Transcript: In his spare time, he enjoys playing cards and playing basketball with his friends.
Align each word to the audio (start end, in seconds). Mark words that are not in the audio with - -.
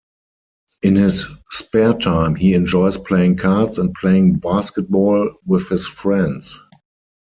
In 0.81 0.95
his 0.95 1.27
spare 1.51 1.93
time, 1.93 2.33
he 2.33 2.55
enjoys 2.55 2.97
playing 2.97 3.37
cards 3.37 3.77
and 3.77 3.93
playing 3.93 4.37
basketball 4.39 5.35
with 5.45 5.69
his 5.69 5.85
friends. 5.87 6.59